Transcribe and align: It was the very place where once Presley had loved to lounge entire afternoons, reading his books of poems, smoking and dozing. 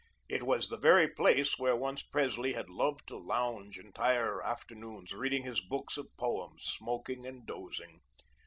It 0.27 0.41
was 0.41 0.67
the 0.67 0.79
very 0.79 1.07
place 1.07 1.59
where 1.59 1.75
once 1.75 2.01
Presley 2.01 2.53
had 2.53 2.71
loved 2.71 3.05
to 3.09 3.17
lounge 3.19 3.77
entire 3.77 4.41
afternoons, 4.41 5.13
reading 5.13 5.43
his 5.43 5.61
books 5.61 5.95
of 5.95 6.07
poems, 6.17 6.63
smoking 6.63 7.23
and 7.27 7.45
dozing. 7.45 8.01